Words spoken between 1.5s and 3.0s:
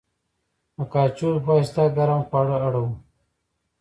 واسطه ګرم خواړه اړوو.